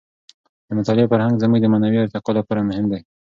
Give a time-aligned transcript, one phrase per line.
[0.67, 2.99] د مطالعې فرهنګ زموږ د معنوي ارتقاع لپاره مهم دی.